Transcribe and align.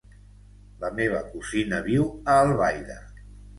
La 0.83 0.89
meva 1.01 1.19
cosina 1.35 1.83
viu 1.91 2.09
a 2.35 2.41
Albaida. 2.47 3.01